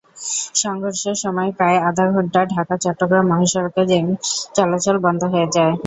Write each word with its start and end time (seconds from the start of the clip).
সংঘর্ষের 0.55 1.17
সময় 1.23 1.49
প্রায় 1.57 1.79
আধা 1.89 2.05
ঘণ্টা 2.13 2.39
ঢাকা-চট্টগ্রাম 2.53 3.25
মহাসড়কে 3.31 3.81
যান 3.89 4.05
চলাচল 4.55 4.95
বন্ধ 5.05 5.21
হয়ে 5.33 5.47
যায়। 5.55 5.73